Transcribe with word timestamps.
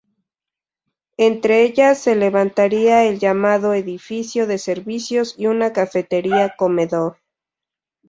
Entre 1.17 1.61
ellas 1.61 2.01
se 2.01 2.15
levantarían 2.15 3.03
el 3.05 3.19
llamado 3.19 3.75
Edificio 3.75 4.47
de 4.47 4.57
Servicios 4.57 5.35
y 5.37 5.45
una 5.45 5.73
Cafetería-Comedor. 5.73 7.17